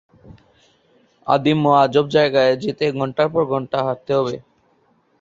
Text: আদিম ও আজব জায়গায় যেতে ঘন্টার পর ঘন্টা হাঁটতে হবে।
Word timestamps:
আদিম 1.27 1.59
ও 1.65 1.81
আজব 1.83 2.05
জায়গায় 2.15 2.53
যেতে 2.63 2.85
ঘন্টার 2.97 3.27
পর 3.33 3.43
ঘন্টা 3.51 3.77
হাঁটতে 3.85 4.11
হবে। 4.17 4.35